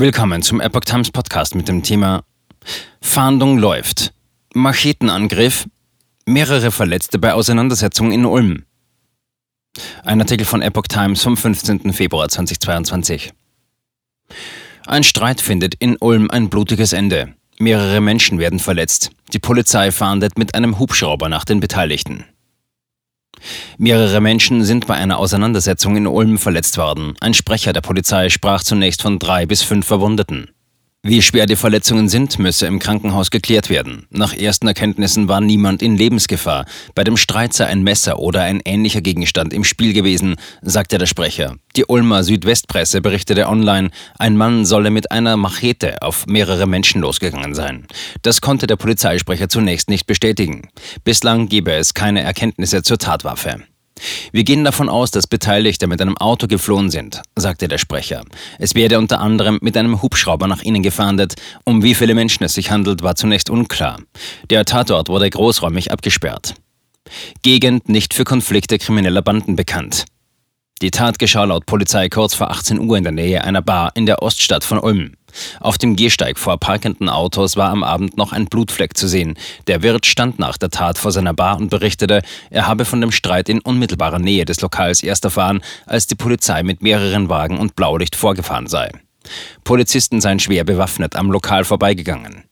Willkommen 0.00 0.42
zum 0.42 0.60
Epoch 0.60 0.82
Times 0.82 1.10
Podcast 1.10 1.56
mit 1.56 1.66
dem 1.66 1.82
Thema 1.82 2.22
Fahndung 3.00 3.58
läuft. 3.58 4.12
Machetenangriff. 4.54 5.66
Mehrere 6.24 6.70
Verletzte 6.70 7.18
bei 7.18 7.32
Auseinandersetzung 7.32 8.12
in 8.12 8.24
Ulm. 8.24 8.64
Ein 10.04 10.20
Artikel 10.20 10.44
von 10.46 10.62
Epoch 10.62 10.86
Times 10.86 11.20
vom 11.20 11.36
15. 11.36 11.92
Februar 11.92 12.28
2022. 12.28 13.32
Ein 14.86 15.02
Streit 15.02 15.40
findet 15.40 15.74
in 15.80 15.96
Ulm 15.96 16.30
ein 16.30 16.48
blutiges 16.48 16.92
Ende. 16.92 17.34
Mehrere 17.58 18.00
Menschen 18.00 18.38
werden 18.38 18.60
verletzt. 18.60 19.10
Die 19.32 19.40
Polizei 19.40 19.90
fahndet 19.90 20.38
mit 20.38 20.54
einem 20.54 20.78
Hubschrauber 20.78 21.28
nach 21.28 21.44
den 21.44 21.58
Beteiligten. 21.58 22.24
Mehrere 23.78 24.20
Menschen 24.20 24.64
sind 24.64 24.86
bei 24.86 24.94
einer 24.94 25.18
Auseinandersetzung 25.18 25.96
in 25.96 26.06
Ulm 26.06 26.38
verletzt 26.38 26.78
worden. 26.78 27.14
Ein 27.20 27.34
Sprecher 27.34 27.72
der 27.72 27.80
Polizei 27.80 28.28
sprach 28.28 28.62
zunächst 28.62 29.02
von 29.02 29.18
drei 29.18 29.46
bis 29.46 29.62
fünf 29.62 29.86
Verwundeten. 29.86 30.50
Wie 31.04 31.22
schwer 31.22 31.46
die 31.46 31.54
Verletzungen 31.54 32.08
sind, 32.08 32.40
müsse 32.40 32.66
im 32.66 32.80
Krankenhaus 32.80 33.30
geklärt 33.30 33.70
werden. 33.70 34.06
Nach 34.10 34.34
ersten 34.34 34.66
Erkenntnissen 34.66 35.28
war 35.28 35.40
niemand 35.40 35.80
in 35.80 35.96
Lebensgefahr. 35.96 36.66
Bei 36.96 37.04
dem 37.04 37.16
Streit 37.16 37.54
sei 37.54 37.66
ein 37.66 37.82
Messer 37.82 38.18
oder 38.18 38.42
ein 38.42 38.60
ähnlicher 38.64 39.00
Gegenstand 39.00 39.52
im 39.52 39.62
Spiel 39.62 39.92
gewesen, 39.92 40.34
sagte 40.60 40.98
der 40.98 41.06
Sprecher. 41.06 41.54
Die 41.76 41.84
Ulmer 41.86 42.24
Südwestpresse 42.24 43.00
berichtete 43.00 43.48
online, 43.48 43.90
ein 44.18 44.36
Mann 44.36 44.66
solle 44.66 44.90
mit 44.90 45.12
einer 45.12 45.36
Machete 45.36 46.02
auf 46.02 46.26
mehrere 46.26 46.66
Menschen 46.66 47.00
losgegangen 47.00 47.54
sein. 47.54 47.86
Das 48.22 48.40
konnte 48.40 48.66
der 48.66 48.76
Polizeisprecher 48.76 49.48
zunächst 49.48 49.88
nicht 49.88 50.06
bestätigen. 50.08 50.68
Bislang 51.04 51.48
gebe 51.48 51.72
es 51.72 51.94
keine 51.94 52.22
Erkenntnisse 52.22 52.82
zur 52.82 52.98
Tatwaffe. 52.98 53.62
Wir 54.32 54.44
gehen 54.44 54.64
davon 54.64 54.88
aus, 54.88 55.10
dass 55.10 55.26
Beteiligte 55.26 55.86
mit 55.86 56.00
einem 56.00 56.16
Auto 56.16 56.46
geflohen 56.46 56.90
sind, 56.90 57.22
sagte 57.36 57.68
der 57.68 57.78
Sprecher. 57.78 58.24
Es 58.58 58.74
werde 58.74 58.98
unter 58.98 59.20
anderem 59.20 59.58
mit 59.62 59.76
einem 59.76 60.02
Hubschrauber 60.02 60.46
nach 60.46 60.62
ihnen 60.62 60.82
gefahndet. 60.82 61.34
Um 61.64 61.82
wie 61.82 61.94
viele 61.94 62.14
Menschen 62.14 62.44
es 62.44 62.54
sich 62.54 62.70
handelt, 62.70 63.02
war 63.02 63.14
zunächst 63.14 63.50
unklar. 63.50 63.98
Der 64.50 64.64
Tatort 64.64 65.08
wurde 65.08 65.28
großräumig 65.28 65.92
abgesperrt. 65.92 66.54
Gegend 67.42 67.88
nicht 67.88 68.14
für 68.14 68.24
Konflikte 68.24 68.78
krimineller 68.78 69.22
Banden 69.22 69.56
bekannt. 69.56 70.04
Die 70.80 70.90
Tat 70.92 71.18
geschah 71.18 71.44
laut 71.44 71.66
Polizei 71.66 72.08
kurz 72.08 72.34
vor 72.34 72.50
18 72.50 72.78
Uhr 72.78 72.96
in 72.96 73.02
der 73.02 73.12
Nähe 73.12 73.42
einer 73.42 73.62
Bar 73.62 73.90
in 73.94 74.06
der 74.06 74.22
Oststadt 74.22 74.62
von 74.62 74.78
Ulm. 74.78 75.17
Auf 75.60 75.78
dem 75.78 75.96
Gehsteig 75.96 76.38
vor 76.38 76.58
parkenden 76.58 77.08
Autos 77.08 77.56
war 77.56 77.70
am 77.70 77.82
Abend 77.82 78.16
noch 78.16 78.32
ein 78.32 78.46
Blutfleck 78.46 78.96
zu 78.96 79.08
sehen. 79.08 79.34
Der 79.66 79.82
Wirt 79.82 80.06
stand 80.06 80.38
nach 80.38 80.58
der 80.58 80.70
Tat 80.70 80.98
vor 80.98 81.12
seiner 81.12 81.34
Bar 81.34 81.58
und 81.58 81.70
berichtete, 81.70 82.22
er 82.50 82.66
habe 82.66 82.84
von 82.84 83.00
dem 83.00 83.12
Streit 83.12 83.48
in 83.48 83.60
unmittelbarer 83.60 84.18
Nähe 84.18 84.44
des 84.44 84.60
Lokals 84.60 85.02
erst 85.02 85.24
erfahren, 85.24 85.60
als 85.86 86.06
die 86.06 86.14
Polizei 86.14 86.62
mit 86.62 86.82
mehreren 86.82 87.28
Wagen 87.28 87.58
und 87.58 87.76
Blaulicht 87.76 88.16
vorgefahren 88.16 88.66
sei. 88.66 88.90
Polizisten 89.64 90.20
seien 90.20 90.40
schwer 90.40 90.64
bewaffnet 90.64 91.16
am 91.16 91.30
Lokal 91.30 91.64
vorbeigegangen. 91.64 92.44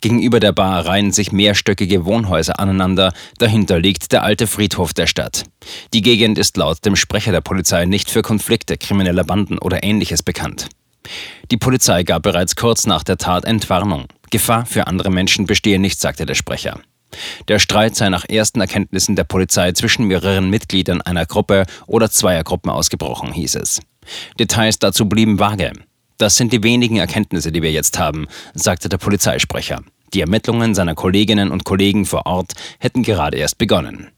Gegenüber 0.00 0.40
der 0.40 0.52
Bar 0.52 0.86
reihen 0.86 1.12
sich 1.12 1.32
mehrstöckige 1.32 2.04
Wohnhäuser 2.04 2.60
aneinander, 2.60 3.12
dahinter 3.38 3.78
liegt 3.78 4.12
der 4.12 4.22
alte 4.22 4.46
Friedhof 4.46 4.94
der 4.94 5.06
Stadt. 5.06 5.44
Die 5.92 6.02
Gegend 6.02 6.38
ist 6.38 6.56
laut 6.56 6.84
dem 6.84 6.96
Sprecher 6.96 7.32
der 7.32 7.40
Polizei 7.40 7.84
nicht 7.86 8.10
für 8.10 8.22
Konflikte 8.22 8.76
krimineller 8.76 9.24
Banden 9.24 9.58
oder 9.58 9.82
ähnliches 9.82 10.22
bekannt. 10.22 10.68
Die 11.50 11.56
Polizei 11.56 12.04
gab 12.04 12.22
bereits 12.22 12.54
kurz 12.54 12.86
nach 12.86 13.02
der 13.02 13.16
Tat 13.16 13.44
Entwarnung. 13.44 14.06
Gefahr 14.30 14.66
für 14.66 14.86
andere 14.86 15.10
Menschen 15.10 15.46
bestehe 15.46 15.80
nicht, 15.80 16.00
sagte 16.00 16.24
der 16.24 16.36
Sprecher. 16.36 16.80
Der 17.48 17.58
Streit 17.58 17.96
sei 17.96 18.08
nach 18.08 18.24
ersten 18.24 18.60
Erkenntnissen 18.60 19.16
der 19.16 19.24
Polizei 19.24 19.72
zwischen 19.72 20.06
mehreren 20.06 20.48
Mitgliedern 20.48 21.02
einer 21.02 21.26
Gruppe 21.26 21.66
oder 21.88 22.08
zweier 22.08 22.44
Gruppen 22.44 22.70
ausgebrochen, 22.70 23.32
hieß 23.32 23.56
es. 23.56 23.80
Details 24.38 24.78
dazu 24.78 25.08
blieben 25.08 25.40
vage. 25.40 25.72
Das 26.18 26.36
sind 26.36 26.52
die 26.52 26.62
wenigen 26.62 26.98
Erkenntnisse, 26.98 27.50
die 27.50 27.62
wir 27.62 27.72
jetzt 27.72 27.98
haben, 27.98 28.28
sagte 28.54 28.88
der 28.88 28.98
Polizeisprecher. 28.98 29.82
Die 30.14 30.20
Ermittlungen 30.20 30.74
seiner 30.74 30.94
Kolleginnen 30.94 31.50
und 31.50 31.64
Kollegen 31.64 32.06
vor 32.06 32.26
Ort 32.26 32.52
hätten 32.78 33.02
gerade 33.02 33.38
erst 33.38 33.58
begonnen. 33.58 34.10